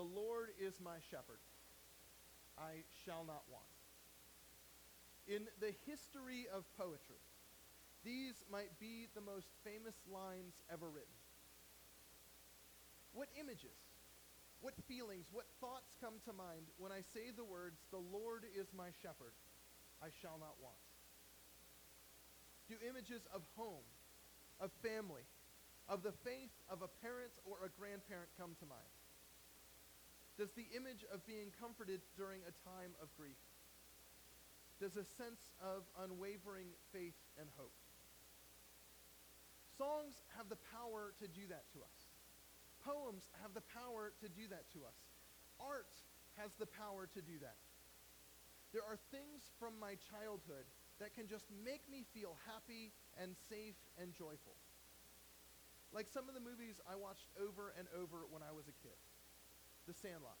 [0.00, 1.44] The Lord is my shepherd.
[2.56, 3.68] I shall not want.
[5.28, 7.20] In the history of poetry,
[8.00, 11.20] these might be the most famous lines ever written.
[13.12, 13.76] What images,
[14.64, 18.72] what feelings, what thoughts come to mind when I say the words, The Lord is
[18.72, 19.36] my shepherd,
[20.00, 20.80] I shall not want?
[22.72, 23.84] Do images of home,
[24.64, 25.28] of family,
[25.92, 28.88] of the faith of a parent or a grandparent come to mind?
[30.40, 33.36] Does the image of being comforted during a time of grief?
[34.80, 37.76] Does a sense of unwavering faith and hope?
[39.76, 42.08] Songs have the power to do that to us.
[42.80, 44.96] Poems have the power to do that to us.
[45.60, 45.92] Art
[46.40, 47.60] has the power to do that.
[48.72, 50.64] There are things from my childhood
[51.04, 54.56] that can just make me feel happy and safe and joyful.
[55.92, 58.96] Like some of the movies I watched over and over when I was a kid
[59.90, 60.38] The Sandlot,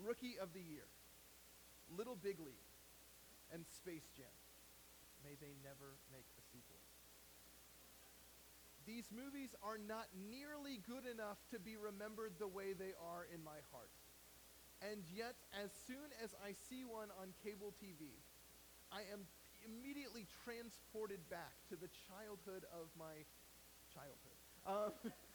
[0.00, 0.88] Rookie of the Year,
[1.92, 2.72] Little Big League,
[3.52, 4.32] and Space Jam.
[5.20, 6.80] May they never make a sequel.
[8.88, 13.44] These movies are not nearly good enough to be remembered the way they are in
[13.44, 13.92] my heart.
[14.80, 18.16] And yet, as soon as I see one on cable TV,
[18.88, 19.28] I am
[19.68, 23.28] immediately transported back to the childhood of my
[23.92, 24.40] childhood.
[24.64, 25.12] Um,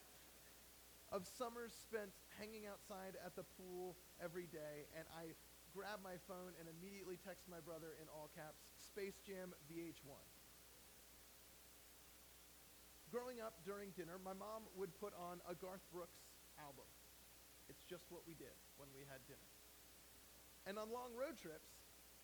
[1.11, 5.33] of summers spent hanging outside at the pool every day, and I
[5.75, 10.23] grab my phone and immediately text my brother in all caps, Space Jam VH1.
[13.11, 16.19] Growing up during dinner, my mom would put on a Garth Brooks
[16.59, 16.87] album.
[17.67, 19.49] It's just what we did when we had dinner.
[20.65, 21.69] And on long road trips,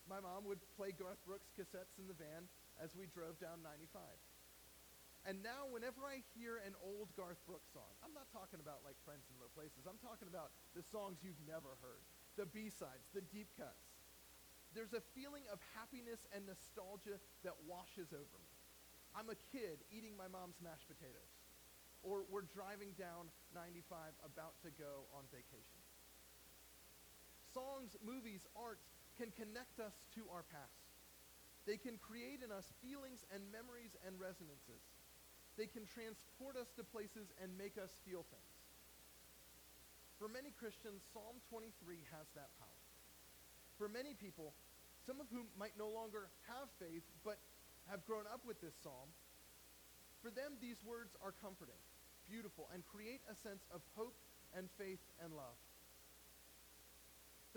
[0.10, 2.50] my mom would play Garth Brooks cassettes in the van
[2.82, 4.02] as we drove down 95.
[5.22, 8.98] And now, whenever I hear an old Garth Brooks song, I'm not talking about like
[9.06, 9.86] Friends in Low Places.
[9.86, 12.02] I'm talking about the songs you've never heard,
[12.42, 13.86] the B-sides, the deep cuts.
[14.74, 18.56] There's a feeling of happiness and nostalgia that washes over me.
[19.14, 21.36] I'm a kid eating my mom's mashed potatoes.
[22.02, 23.86] Or we're driving down 95
[24.26, 25.78] about to go on vacation.
[27.54, 28.82] Songs, movies, art
[29.20, 30.82] can connect us to our past.
[31.68, 34.82] They can create in us feelings and memories and resonances.
[35.58, 38.56] They can transport us to places and make us feel things.
[40.22, 41.74] For many Christians, Psalm 23
[42.14, 42.82] has that power.
[43.82, 44.54] For many people,
[45.10, 47.42] some of whom might no longer have faith but
[47.90, 49.10] have grown up with this psalm,
[50.22, 51.82] for them these words are comforting,
[52.30, 54.14] beautiful, and create a sense of hope
[54.54, 55.58] and faith and love.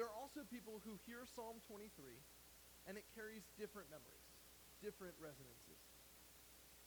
[0.00, 1.92] There are also people who hear Psalm 23
[2.88, 4.26] and it carries different memories,
[4.80, 5.83] different resonances.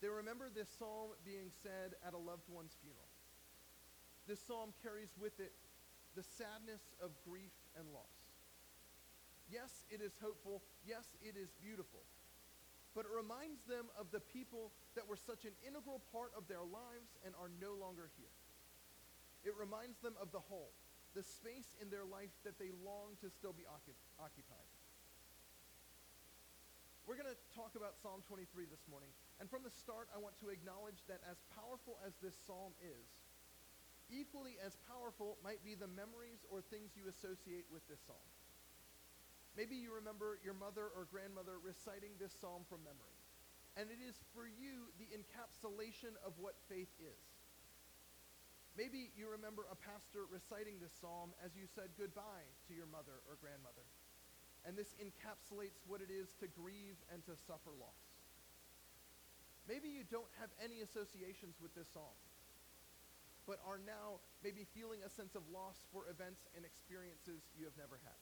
[0.01, 3.09] They remember this psalm being said at a loved one's funeral.
[4.27, 5.53] This psalm carries with it
[6.13, 8.17] the sadness of grief and loss.
[9.49, 10.61] Yes, it is hopeful.
[10.85, 12.03] Yes, it is beautiful.
[12.93, 16.65] But it reminds them of the people that were such an integral part of their
[16.65, 18.33] lives and are no longer here.
[19.45, 20.73] It reminds them of the hole,
[21.13, 23.63] the space in their life that they long to still be
[24.19, 24.69] occupied.
[27.05, 29.13] We're going to talk about Psalm 23 this morning.
[29.39, 33.05] And from the start, I want to acknowledge that as powerful as this psalm is,
[34.09, 38.29] equally as powerful might be the memories or things you associate with this psalm.
[39.53, 43.17] Maybe you remember your mother or grandmother reciting this psalm from memory.
[43.77, 47.21] And it is for you the encapsulation of what faith is.
[48.77, 53.21] Maybe you remember a pastor reciting this psalm as you said goodbye to your mother
[53.25, 53.85] or grandmother.
[54.65, 58.16] And this encapsulates what it is to grieve and to suffer loss.
[59.67, 62.15] Maybe you don't have any associations with this psalm,
[63.43, 67.75] but are now maybe feeling a sense of loss for events and experiences you have
[67.75, 68.19] never had.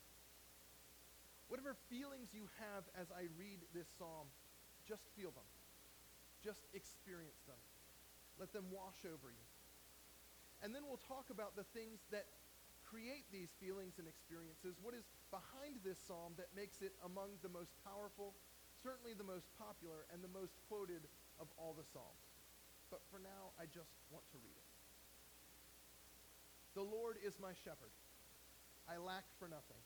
[1.46, 4.26] Whatever feelings you have as I read this psalm,
[4.82, 5.46] just feel them.
[6.42, 7.58] Just experience them.
[8.42, 9.46] Let them wash over you.
[10.66, 12.26] And then we'll talk about the things that
[12.86, 17.50] create these feelings and experiences, what is behind this psalm that makes it among the
[17.50, 18.34] most powerful,
[18.78, 21.02] certainly the most popular, and the most quoted
[21.40, 22.26] of all the psalms.
[22.90, 24.70] But for now, I just want to read it.
[26.74, 27.92] The Lord is my shepherd.
[28.84, 29.80] I lack for nothing.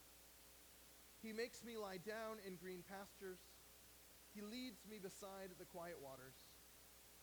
[1.23, 3.39] He makes me lie down in green pastures.
[4.35, 6.37] He leads me beside the quiet waters.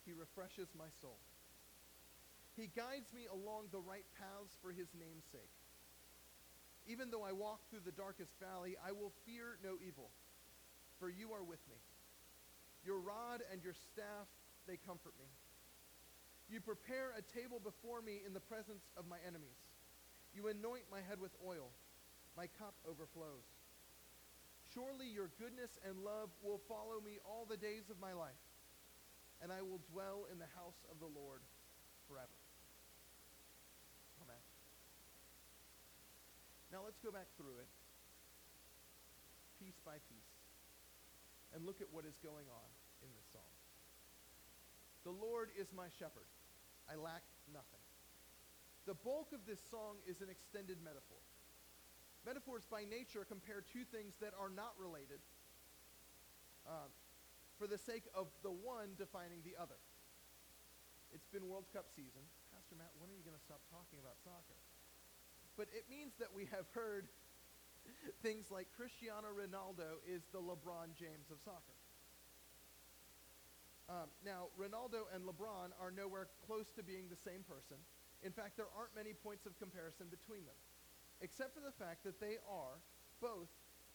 [0.06, 1.20] He refreshes my soul.
[2.56, 5.54] He guides me along the right paths for his name's sake.
[6.88, 10.10] Even though I walk through the darkest valley, I will fear no evil,
[10.98, 11.78] for you are with me.
[12.88, 14.32] Your rod and your staff,
[14.64, 15.28] they comfort me.
[16.48, 19.60] You prepare a table before me in the presence of my enemies.
[20.32, 21.68] You anoint my head with oil.
[22.40, 23.44] My cup overflows.
[24.72, 28.40] Surely your goodness and love will follow me all the days of my life,
[29.44, 31.44] and I will dwell in the house of the Lord
[32.08, 32.40] forever.
[34.24, 34.44] Amen.
[36.72, 37.72] Now let's go back through it,
[39.60, 40.32] piece by piece,
[41.52, 42.77] and look at what is going on
[43.08, 43.56] in this psalm.
[45.08, 46.28] The Lord is my shepherd.
[46.92, 47.84] I lack nothing.
[48.84, 51.20] The bulk of this song is an extended metaphor.
[52.28, 55.24] Metaphors by nature compare two things that are not related
[56.68, 56.92] uh,
[57.56, 59.80] for the sake of the one defining the other.
[61.16, 62.20] It's been World Cup season.
[62.52, 64.60] Pastor Matt, when are you going to stop talking about soccer?
[65.56, 67.08] But it means that we have heard
[68.26, 71.77] things like Cristiano Ronaldo is the LeBron James of soccer.
[73.88, 77.80] Um, now, Ronaldo and LeBron are nowhere close to being the same person.
[78.20, 80.60] In fact, there aren't many points of comparison between them,
[81.24, 82.84] except for the fact that they are
[83.24, 83.48] both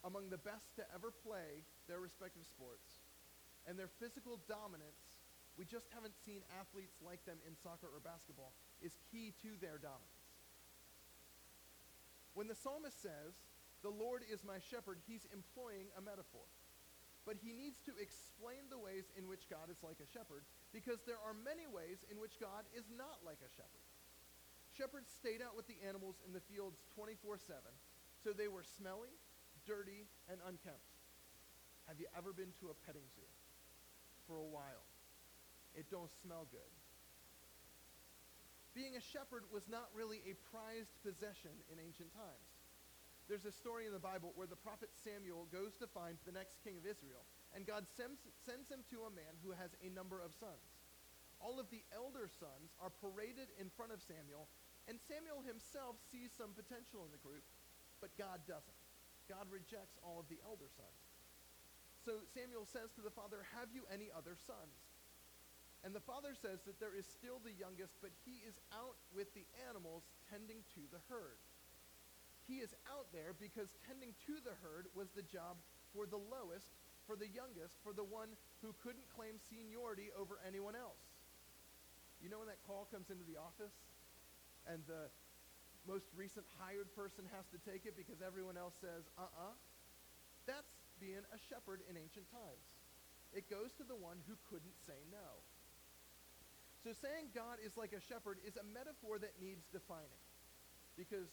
[0.04, 1.60] among the best to ever play
[1.92, 3.04] their respective sports.
[3.68, 5.12] And their physical dominance,
[5.60, 9.76] we just haven't seen athletes like them in soccer or basketball, is key to their
[9.76, 10.24] dominance.
[12.32, 13.36] When the psalmist says,
[13.84, 16.48] The Lord is my shepherd, he's employing a metaphor.
[17.22, 20.42] But he needs to explain the ways in which God is like a shepherd,
[20.74, 23.86] because there are many ways in which God is not like a shepherd.
[24.74, 27.62] Shepherds stayed out with the animals in the fields 24 7,
[28.24, 29.14] so they were smelly,
[29.68, 30.90] dirty, and unkempt.
[31.86, 33.28] Have you ever been to a petting zoo?
[34.26, 34.86] For a while.
[35.74, 36.72] It don't smell good.
[38.74, 42.51] Being a shepherd was not really a prized possession in ancient times.
[43.32, 46.60] There's a story in the Bible where the prophet Samuel goes to find the next
[46.60, 47.24] king of Israel,
[47.56, 50.68] and God sends, sends him to a man who has a number of sons.
[51.40, 54.52] All of the elder sons are paraded in front of Samuel,
[54.84, 57.40] and Samuel himself sees some potential in the group,
[58.04, 58.82] but God doesn't.
[59.32, 61.00] God rejects all of the elder sons.
[62.04, 64.76] So Samuel says to the father, Have you any other sons?
[65.88, 69.32] And the father says that there is still the youngest, but he is out with
[69.32, 71.40] the animals tending to the herd.
[72.46, 75.58] He is out there because tending to the herd was the job
[75.94, 76.66] for the lowest,
[77.06, 81.02] for the youngest, for the one who couldn't claim seniority over anyone else.
[82.22, 83.74] You know when that call comes into the office
[84.66, 85.10] and the
[85.86, 89.50] most recent hired person has to take it because everyone else says, uh uh-uh?
[89.50, 89.54] uh?
[90.46, 90.70] That's
[91.02, 92.66] being a shepherd in ancient times.
[93.34, 95.42] It goes to the one who couldn't say no.
[96.82, 100.22] So saying God is like a shepherd is a metaphor that needs defining.
[100.98, 101.30] Because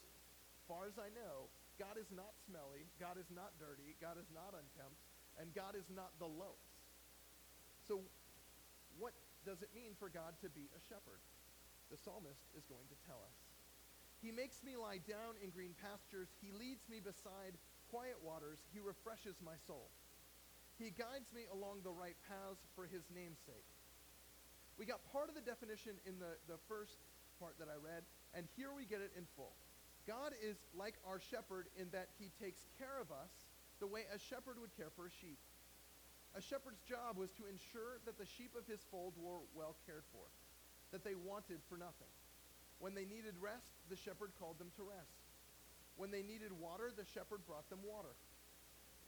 [0.70, 1.50] far as I know,
[1.82, 5.02] God is not smelly, God is not dirty, God is not unkempt,
[5.42, 6.78] and God is not the lowest.
[7.90, 8.06] So,
[9.02, 9.18] what
[9.50, 11.26] does it mean for God to be a shepherd?
[11.90, 13.38] The psalmist is going to tell us.
[14.22, 16.30] He makes me lie down in green pastures.
[16.38, 17.58] He leads me beside
[17.90, 18.62] quiet waters.
[18.70, 19.90] He refreshes my soul.
[20.78, 23.66] He guides me along the right paths for his name's sake.
[24.78, 27.00] We got part of the definition in the, the first
[27.40, 28.04] part that I read,
[28.36, 29.56] and here we get it in full.
[30.10, 33.30] God is like our shepherd in that he takes care of us
[33.78, 35.38] the way a shepherd would care for a sheep.
[36.34, 40.10] A shepherd's job was to ensure that the sheep of his fold were well cared
[40.10, 40.26] for,
[40.90, 42.10] that they wanted for nothing.
[42.82, 45.14] When they needed rest, the shepherd called them to rest.
[45.94, 48.18] When they needed water, the shepherd brought them water.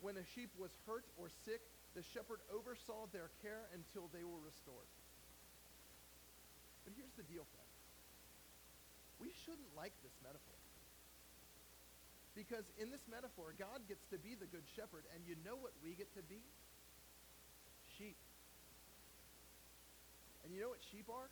[0.05, 1.65] When a sheep was hurt or sick,
[1.97, 4.89] the shepherd oversaw their care until they were restored.
[6.85, 7.77] But here's the deal, friends.
[9.17, 10.60] We shouldn't like this metaphor.
[12.35, 15.75] Because in this metaphor, God gets to be the good shepherd, and you know what
[15.83, 16.39] we get to be?
[17.97, 18.15] Sheep.
[20.43, 21.27] And you know what sheep are?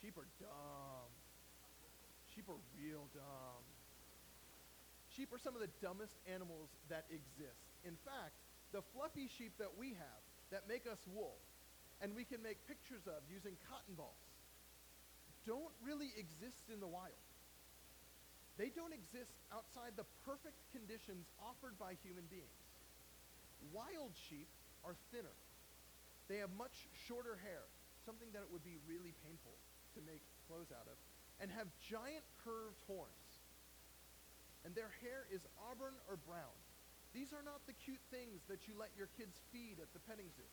[0.00, 1.10] Sheep are dumb.
[2.34, 3.64] Sheep are real dumb.
[5.16, 7.66] Sheep are some of the dumbest animals that exist.
[7.82, 8.38] In fact,
[8.70, 10.22] the fluffy sheep that we have
[10.54, 11.40] that make us wool,
[11.98, 14.20] and we can make pictures of using cotton balls,
[15.46, 17.25] don't really exist in the wild.
[18.56, 22.56] They don't exist outside the perfect conditions offered by human beings.
[23.72, 24.48] Wild sheep
[24.80, 25.36] are thinner.
[26.28, 27.68] They have much shorter hair,
[28.08, 29.52] something that it would be really painful
[29.94, 30.96] to make clothes out of,
[31.38, 33.28] and have giant curved horns.
[34.64, 36.56] And their hair is auburn or brown.
[37.12, 40.28] These are not the cute things that you let your kids feed at the petting
[40.32, 40.48] zoo.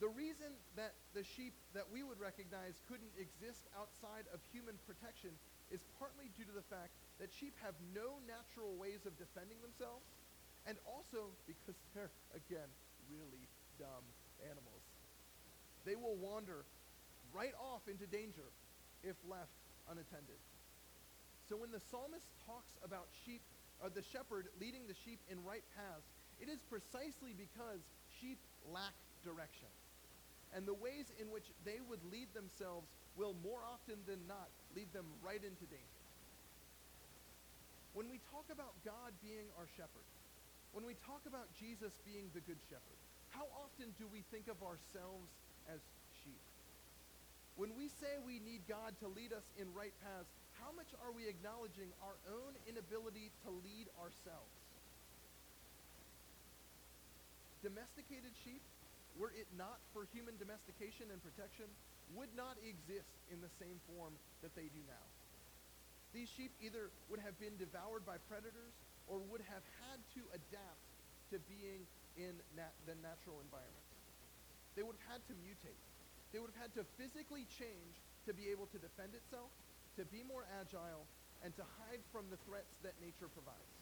[0.00, 5.32] The reason that the sheep that we would recognize couldn't exist outside of human protection
[5.70, 10.04] is partly due to the fact that sheep have no natural ways of defending themselves,
[10.68, 12.68] and also because they're, again,
[13.10, 14.04] really dumb
[14.44, 14.84] animals.
[15.86, 16.66] They will wander
[17.30, 18.46] right off into danger
[19.02, 19.54] if left
[19.86, 20.38] unattended.
[21.48, 23.40] So when the psalmist talks about sheep,
[23.78, 26.10] or the shepherd leading the sheep in right paths,
[26.42, 27.80] it is precisely because
[28.18, 28.38] sheep
[28.72, 29.70] lack direction.
[30.54, 34.92] And the ways in which they would lead themselves will more often than not lead
[34.92, 36.02] them right into danger.
[37.96, 40.04] When we talk about God being our shepherd,
[40.76, 43.00] when we talk about Jesus being the good shepherd,
[43.32, 45.32] how often do we think of ourselves
[45.72, 45.80] as
[46.20, 46.44] sheep?
[47.56, 50.28] When we say we need God to lead us in right paths,
[50.60, 54.52] how much are we acknowledging our own inability to lead ourselves?
[57.64, 58.60] Domesticated sheep,
[59.16, 61.64] were it not for human domestication and protection,
[62.14, 65.06] would not exist in the same form that they do now.
[66.14, 68.72] These sheep either would have been devoured by predators
[69.06, 70.86] or would have had to adapt
[71.30, 71.86] to being
[72.16, 73.84] in nat- the natural environment.
[74.74, 75.80] They would have had to mutate.
[76.32, 77.94] They would have had to physically change
[78.26, 79.50] to be able to defend itself,
[79.96, 81.06] to be more agile,
[81.42, 83.72] and to hide from the threats that nature provides.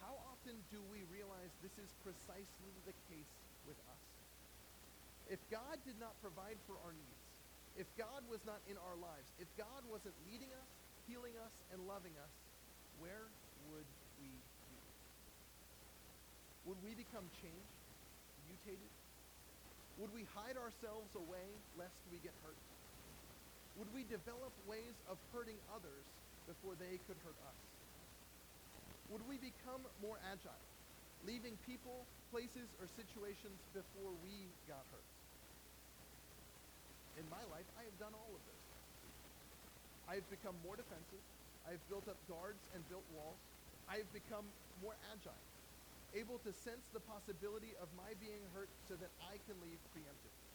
[0.00, 3.32] How often do we realize this is precisely the case
[3.66, 4.07] with us?
[5.28, 7.22] If God did not provide for our needs,
[7.76, 10.68] if God was not in our lives, if God wasn't leading us,
[11.04, 12.32] healing us, and loving us,
[12.98, 13.28] where
[13.70, 13.86] would
[14.18, 14.32] we
[14.72, 14.82] be?
[16.64, 17.76] Would we become changed,
[18.48, 18.92] mutated?
[20.00, 22.58] Would we hide ourselves away lest we get hurt?
[23.78, 26.06] Would we develop ways of hurting others
[26.50, 27.58] before they could hurt us?
[29.12, 30.64] Would we become more agile,
[31.22, 32.04] leaving people,
[32.34, 35.17] places, or situations before we got hurt?
[37.18, 38.68] In my life, I have done all of those.
[40.06, 41.20] I have become more defensive.
[41.66, 43.42] I have built up guards and built walls.
[43.90, 44.46] I have become
[44.80, 45.42] more agile,
[46.14, 50.48] able to sense the possibility of my being hurt so that I can leave preemptively.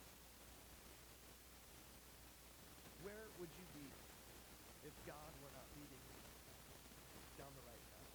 [3.04, 3.90] Where would you be
[4.88, 6.22] if God were not leading you
[7.36, 8.14] down the right path?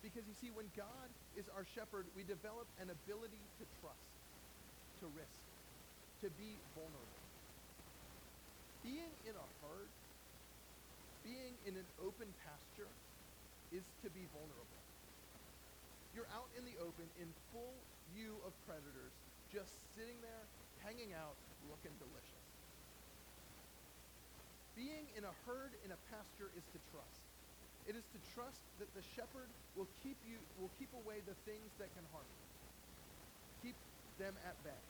[0.00, 4.16] Because you see, when God is our shepherd, we develop an ability to trust,
[5.04, 5.39] to risk,
[6.20, 7.20] to be vulnerable.
[8.84, 9.90] Being in a herd,
[11.24, 12.92] being in an open pasture,
[13.72, 14.80] is to be vulnerable.
[16.12, 17.72] You're out in the open in full
[18.12, 19.14] view of predators,
[19.54, 20.44] just sitting there,
[20.82, 21.38] hanging out,
[21.70, 22.44] looking delicious.
[24.74, 27.20] Being in a herd in a pasture is to trust.
[27.88, 31.68] It is to trust that the shepherd will keep you will keep away the things
[31.80, 32.46] that can harm you.
[33.70, 33.76] Keep
[34.20, 34.82] them at bay.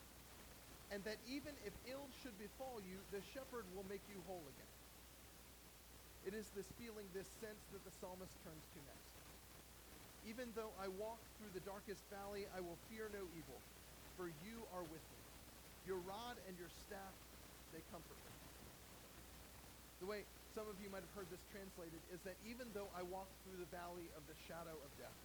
[0.91, 4.75] And that even if ill should befall you, the shepherd will make you whole again.
[6.27, 9.15] It is this feeling, this sense that the psalmist turns to next.
[10.29, 13.57] Even though I walk through the darkest valley, I will fear no evil,
[14.19, 15.23] for you are with me.
[15.89, 17.15] Your rod and your staff,
[17.73, 18.35] they comfort me.
[20.05, 20.21] The way
[20.53, 23.61] some of you might have heard this translated is that even though I walk through
[23.63, 25.17] the valley of the shadow of death,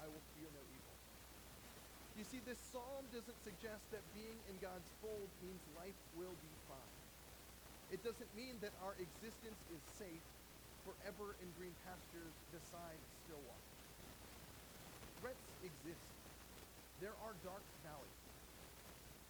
[0.00, 0.87] I will fear no evil.
[2.18, 6.50] You see, this psalm doesn't suggest that being in God's fold means life will be
[6.66, 6.98] fine.
[7.94, 10.26] It doesn't mean that our existence is safe
[10.82, 13.70] forever in green pastures beside still water.
[15.22, 16.10] Threats exist.
[16.98, 18.22] There are dark valleys.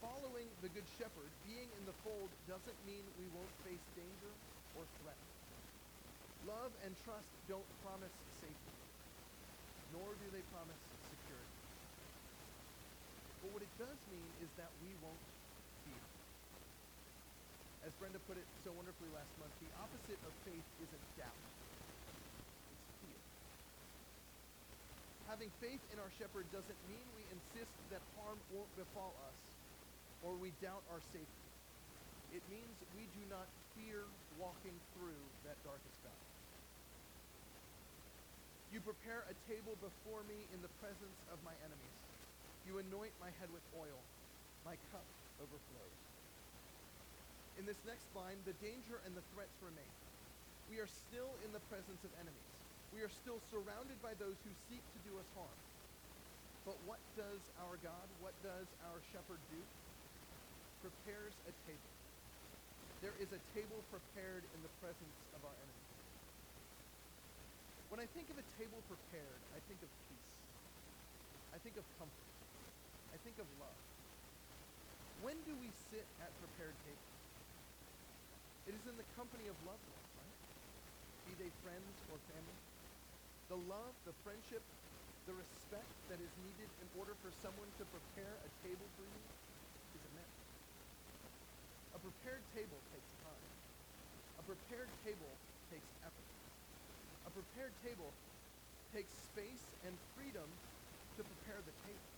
[0.00, 4.32] Following the Good Shepherd, being in the fold doesn't mean we won't face danger
[4.80, 5.20] or threat.
[6.48, 8.72] Love and trust don't promise safety,
[9.92, 10.87] nor do they promise.
[13.48, 15.24] But what it does mean is that we won't
[15.82, 16.04] fear.
[17.80, 21.32] As Brenda put it so wonderfully last month, the opposite of faith isn't doubt,
[22.68, 23.24] it's fear.
[25.24, 29.40] Having faith in our shepherd doesn't mean we insist that harm won't befall us
[30.20, 31.48] or we doubt our safety.
[32.28, 34.04] It means we do not fear
[34.36, 36.28] walking through that darkest valley.
[38.68, 42.17] You prepare a table before me in the presence of my enemies.
[42.68, 43.96] You anoint my head with oil.
[44.68, 45.08] My cup
[45.40, 45.98] overflows.
[47.56, 49.92] In this next line, the danger and the threats remain.
[50.68, 52.48] We are still in the presence of enemies.
[52.92, 55.58] We are still surrounded by those who seek to do us harm.
[56.68, 59.60] But what does our God, what does our shepherd do?
[60.84, 61.92] Prepares a table.
[63.00, 65.88] There is a table prepared in the presence of our enemies.
[67.88, 70.28] When I think of a table prepared, I think of peace.
[71.56, 72.27] I think of comfort.
[73.12, 73.78] I think of love.
[75.24, 77.18] When do we sit at prepared tables?
[78.68, 80.38] It is in the company of loved ones, right?
[81.24, 82.58] Be they friends or family.
[83.48, 84.60] The love, the friendship,
[85.24, 89.22] the respect that is needed in order for someone to prepare a table for you
[89.96, 90.38] is immense.
[91.96, 93.48] A prepared table takes time.
[94.36, 95.32] A prepared table
[95.72, 96.28] takes effort.
[97.24, 98.12] A prepared table
[98.92, 100.48] takes space and freedom
[101.16, 102.17] to prepare the table.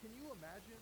[0.00, 0.78] Can you imagine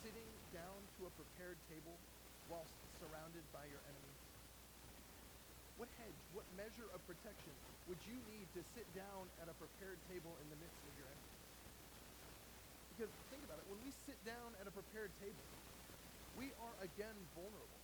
[0.00, 2.00] sitting down to a prepared table
[2.48, 4.16] whilst surrounded by your enemies?
[5.76, 7.52] What hedge, what measure of protection
[7.86, 11.04] would you need to sit down at a prepared table in the midst of your
[11.04, 11.44] enemies?
[12.96, 15.44] Because think about it, when we sit down at a prepared table,
[16.32, 17.80] we are again vulnerable.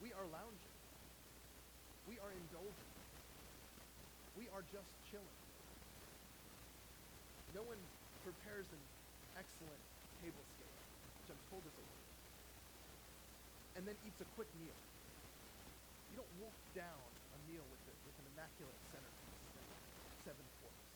[0.00, 0.76] We are lounging.
[2.04, 2.92] We are indulging.
[4.36, 5.40] We are just chilling.
[7.56, 7.88] No one
[8.22, 8.80] prepares an
[9.38, 9.82] excellent
[10.22, 10.78] table scale,
[11.20, 12.08] which I'm told is a word,
[13.76, 14.78] and then eats a quick meal.
[16.10, 17.02] You don't wolf down
[17.34, 19.66] a meal with, it, with an immaculate centerpiece and
[20.22, 20.86] seven forks.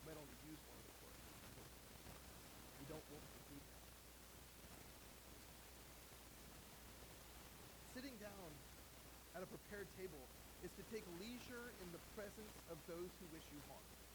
[0.00, 1.24] You might only use one of the forks.
[2.80, 3.64] You don't wolf the food.
[7.92, 8.48] Sitting down
[9.36, 10.24] at a prepared table
[10.64, 14.05] is to take leisure in the presence of those who wish you harm.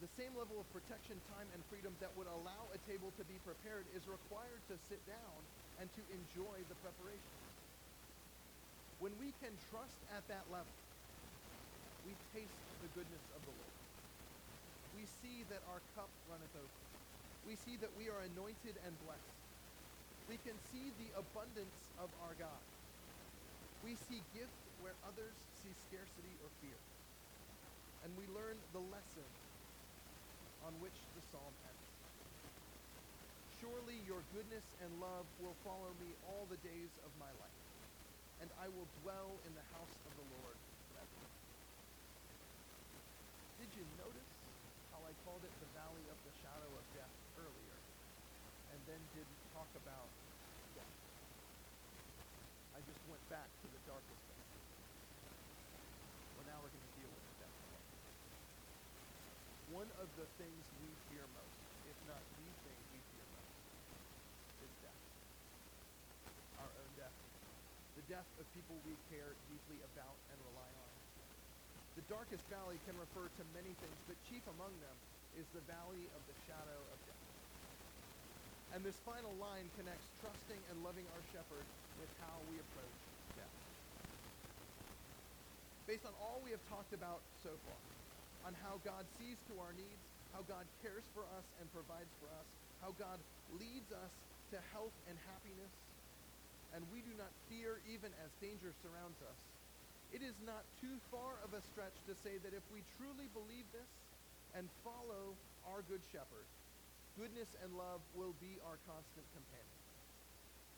[0.00, 3.38] The same level of protection, time, and freedom that would allow a table to be
[3.38, 7.38] prepared is required to sit down and to enjoy the preparation.
[8.98, 10.72] When we can trust at that level,
[12.04, 13.74] we taste the goodness of the Lord.
[14.94, 16.80] We see that our cup runneth over.
[17.44, 19.42] We see that we are anointed and blessed.
[20.28, 22.62] We can see the abundance of our God.
[23.82, 26.78] We see gift where others see scarcity or fear.
[28.02, 29.24] And we learn the lesson
[30.68, 31.88] on which the psalm ends.
[33.56, 37.60] Surely your goodness and love will follow me all the days of my life,
[38.44, 40.56] and I will dwell in the house of the Lord
[40.92, 41.24] forever.
[43.64, 44.32] Did you notice
[44.92, 47.78] how I called it the valley of the shadow of death earlier,
[48.76, 50.08] and then didn't talk about
[50.76, 50.96] death?
[52.76, 54.52] I just went back to the darkest place.
[56.36, 57.88] Well, now we're going to deal with the death part.
[59.68, 63.54] One of the things we fear most, if not the thing we fear most,
[64.66, 65.02] is death.
[66.58, 67.18] Our own death.
[67.94, 70.90] The death of people we care deeply about and rely on.
[72.02, 74.96] The darkest valley can refer to many things, but chief among them
[75.38, 77.26] is the valley of the shadow of death.
[78.74, 81.62] And this final line connects trusting and loving our shepherd
[81.94, 82.98] with how we approach
[83.38, 83.58] death.
[85.86, 87.82] Based on all we have talked about so far,
[88.46, 92.28] on how God sees to our needs, how God cares for us and provides for
[92.36, 92.48] us,
[92.80, 93.18] how God
[93.56, 94.12] leads us
[94.54, 95.72] to health and happiness,
[96.72, 99.38] and we do not fear even as danger surrounds us,
[100.12, 103.68] it is not too far of a stretch to say that if we truly believe
[103.76, 103.92] this
[104.56, 105.36] and follow
[105.68, 106.48] our Good Shepherd,
[107.20, 109.78] goodness and love will be our constant companion.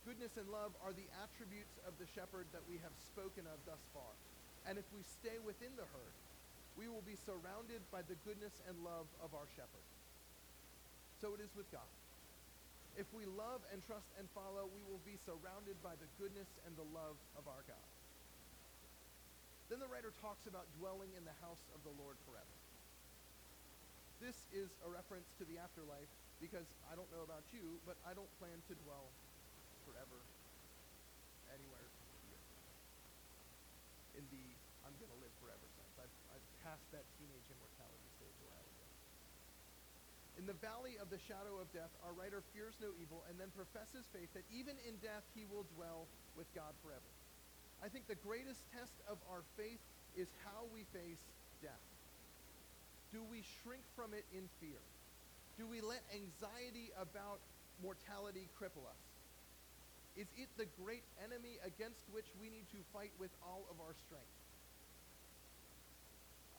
[0.02, 3.82] Goodness and love are the attributes of the shepherd that we have spoken of thus
[3.94, 4.10] far.
[4.66, 6.14] And if we stay within the herd,
[6.80, 9.84] we will be surrounded by the goodness and love of our shepherd.
[11.20, 11.84] So it is with God.
[12.96, 16.72] If we love and trust and follow, we will be surrounded by the goodness and
[16.80, 17.88] the love of our God.
[19.68, 22.56] Then the writer talks about dwelling in the house of the Lord forever.
[24.24, 28.16] This is a reference to the afterlife because I don't know about you, but I
[28.16, 29.12] don't plan to dwell
[29.84, 30.18] forever
[31.52, 31.86] anywhere
[32.24, 32.40] here.
[34.16, 34.44] In the
[34.82, 35.94] I'm going to live forever sense.
[36.02, 38.30] I've, I've passed that teenage immortality stage.
[40.40, 43.52] In the valley of the shadow of death, our writer fears no evil and then
[43.52, 47.12] professes faith that even in death he will dwell with God forever.
[47.84, 49.84] I think the greatest test of our faith
[50.16, 51.20] is how we face
[51.60, 51.84] death.
[53.12, 54.80] Do we shrink from it in fear?
[55.60, 57.44] Do we let anxiety about
[57.84, 59.02] mortality cripple us?
[60.16, 63.92] Is it the great enemy against which we need to fight with all of our
[64.08, 64.39] strength?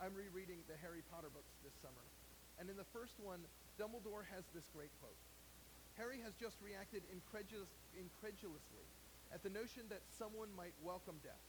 [0.01, 2.01] I'm rereading the Harry Potter books this summer,
[2.57, 3.45] and in the first one,
[3.77, 5.21] Dumbledore has this great quote.
[5.93, 8.81] Harry has just reacted incredulous, incredulously
[9.29, 11.45] at the notion that someone might welcome death,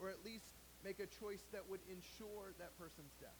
[0.00, 0.48] or at least
[0.80, 3.36] make a choice that would ensure that person's death.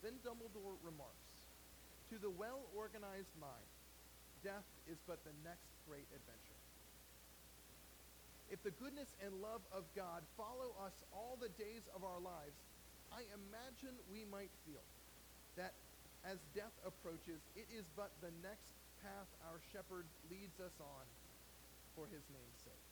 [0.00, 1.28] Then Dumbledore remarks,
[2.08, 3.68] To the well organized mind,
[4.40, 6.60] death is but the next great adventure.
[8.48, 12.56] If the goodness and love of God follow us all the days of our lives,
[13.12, 14.84] I imagine we might feel
[15.56, 15.72] that
[16.26, 21.04] as death approaches, it is but the next path our shepherd leads us on
[21.94, 22.86] for his name's sake.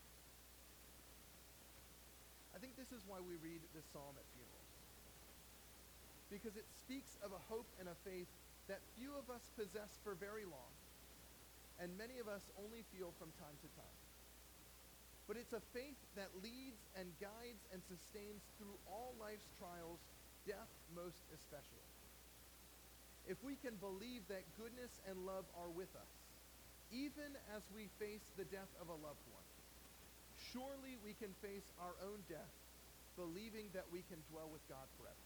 [2.55, 4.73] I think this is why we read this psalm at funerals.
[6.31, 8.31] Because it speaks of a hope and a faith
[8.71, 10.73] that few of us possess for very long,
[11.83, 14.04] and many of us only feel from time to time.
[15.25, 19.99] But it's a faith that leads and guides and sustains through all life's trials,
[20.45, 21.89] death most especially.
[23.25, 26.13] If we can believe that goodness and love are with us,
[26.93, 29.49] even as we face the death of a loved one,
[30.53, 32.53] surely we can face our own death,
[33.17, 35.25] believing that we can dwell with God forever.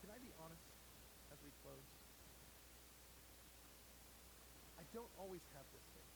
[0.00, 0.64] Can I be honest
[1.28, 1.88] as we close?
[4.80, 6.07] I don't always have this faith.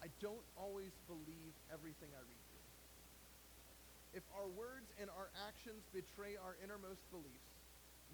[0.00, 2.68] I don't always believe everything I read through.
[4.16, 7.50] If our words and our actions betray our innermost beliefs,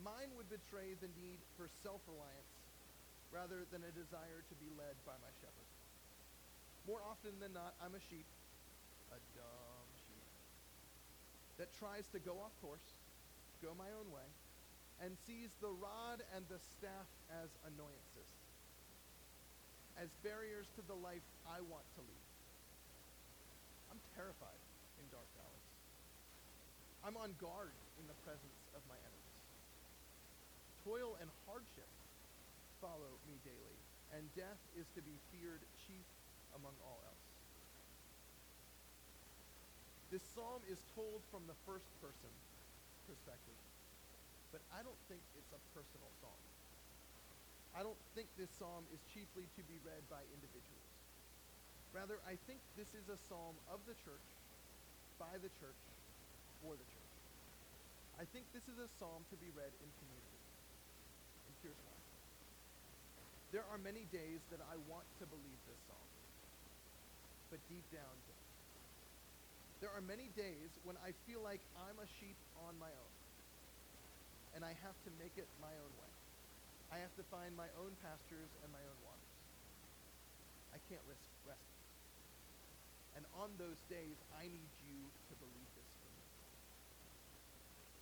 [0.02, 2.52] mine would betray the need for self reliance
[3.32, 5.70] rather than a desire to be led by my shepherd.
[6.86, 8.26] More often than not, I'm a sheep,
[9.10, 10.26] a dumb sheep,
[11.58, 12.86] that tries to go off course,
[13.58, 14.26] go my own way,
[15.02, 17.08] and sees the rod and the staff
[17.42, 18.30] as annoyances,
[19.96, 22.26] as barriers to the life I want to lead.
[23.88, 24.60] I'm terrified
[25.00, 25.68] in dark valleys.
[27.00, 29.40] I'm on guard in the presence of my enemies.
[30.84, 31.88] Toil and hardship
[32.78, 33.78] follow me daily,
[34.12, 36.06] and death is to be feared chief
[36.54, 37.26] among all else.
[40.12, 42.30] This psalm is told from the first person
[43.08, 43.58] perspective,
[44.52, 46.42] but I don't think it's a personal psalm.
[47.76, 50.88] I don't think this psalm is chiefly to be read by individuals.
[51.92, 54.28] Rather, I think this is a psalm of the church,
[55.20, 55.82] by the church,
[56.64, 57.14] for the church.
[58.16, 60.40] I think this is a psalm to be read in community.
[61.44, 62.00] And here's why.
[63.52, 66.06] There are many days that I want to believe this psalm
[67.50, 68.46] but deep down don't.
[69.84, 72.36] There are many days when I feel like I'm a sheep
[72.66, 73.14] on my own,
[74.56, 76.15] and I have to make it my own way.
[76.92, 79.34] I have to find my own pastures and my own waters.
[80.70, 81.82] I can't risk rescue.
[83.16, 86.24] And on those days, I need you to believe this for me.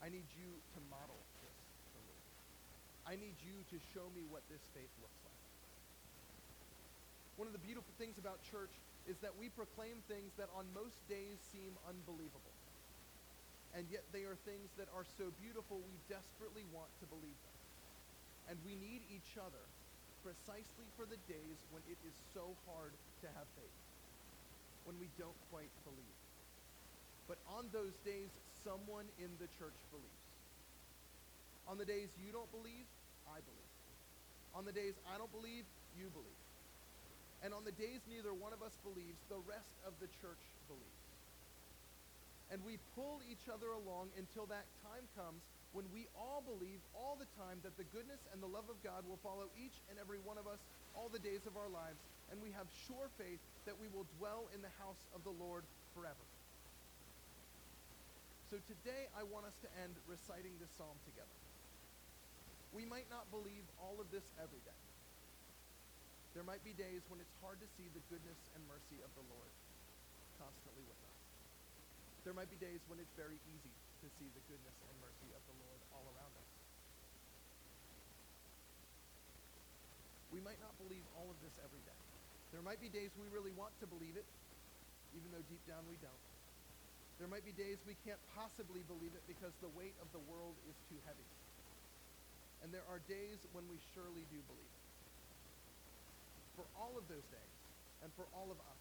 [0.03, 1.59] I need you to model this
[1.95, 2.19] for me.
[3.07, 5.45] I need you to show me what this faith looks like.
[7.39, 8.75] One of the beautiful things about church
[9.07, 12.55] is that we proclaim things that on most days seem unbelievable.
[13.75, 17.54] And yet they are things that are so beautiful we desperately want to believe them.
[18.49, 19.65] And we need each other
[20.25, 23.79] precisely for the days when it is so hard to have faith,
[24.89, 26.19] when we don't quite believe.
[27.29, 28.29] But on those days,
[28.65, 30.25] someone in the church believes.
[31.69, 32.89] On the days you don't believe,
[33.29, 33.73] I believe.
[34.53, 35.65] On the days I don't believe,
[35.97, 36.43] you believe.
[37.45, 41.05] And on the days neither one of us believes, the rest of the church believes.
[42.53, 45.41] And we pull each other along until that time comes
[45.75, 49.03] when we all believe all the time that the goodness and the love of God
[49.11, 50.63] will follow each and every one of us
[50.95, 51.99] all the days of our lives,
[52.31, 55.67] and we have sure faith that we will dwell in the house of the Lord
[55.99, 56.23] forever.
[58.55, 61.39] So today I want us to end reciting this psalm together.
[62.71, 64.81] We might not believe all of this every day.
[66.39, 69.27] There might be days when it's hard to see the goodness and mercy of the
[69.27, 69.51] Lord
[70.39, 71.19] constantly with us.
[72.23, 75.41] There might be days when it's very easy to see the goodness and mercy of
[75.49, 76.51] the Lord all around us.
[80.29, 82.01] We might not believe all of this every day.
[82.53, 84.29] There might be days we really want to believe it,
[85.17, 86.25] even though deep down we don't.
[87.17, 90.55] There might be days we can't possibly believe it because the weight of the world
[90.69, 91.29] is too heavy.
[92.61, 94.85] And there are days when we surely do believe it
[96.57, 97.55] for all of those days
[98.03, 98.81] and for all of us,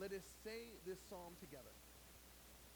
[0.00, 1.72] let us say this psalm together.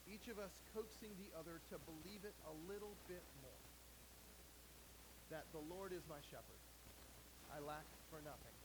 [0.09, 3.62] Each of us coaxing the other to believe it a little bit more.
[5.29, 6.62] That the Lord is my shepherd.
[7.53, 8.57] I lack for nothing.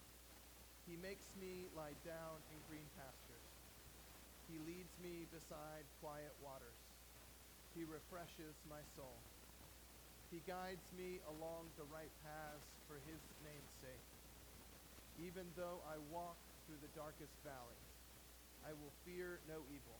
[0.87, 3.47] He makes me lie down in green pastures.
[4.47, 6.79] He leads me beside quiet waters.
[7.75, 9.19] He refreshes my soul.
[10.31, 14.07] He guides me along the right paths for his name's sake.
[15.19, 17.89] Even though I walk through the darkest valleys,
[18.63, 19.99] I will fear no evil,